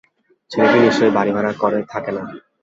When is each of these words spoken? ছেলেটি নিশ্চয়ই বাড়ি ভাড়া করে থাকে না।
ছেলেটি 0.51 0.77
নিশ্চয়ই 0.79 1.15
বাড়ি 1.17 1.31
ভাড়া 1.35 1.51
করে 1.61 1.79
থাকে 1.91 2.11
না। 2.15 2.23